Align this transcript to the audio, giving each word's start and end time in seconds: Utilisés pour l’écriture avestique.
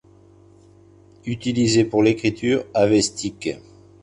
Utilisés 1.27 1.85
pour 1.85 2.01
l’écriture 2.01 2.65
avestique. 2.73 3.51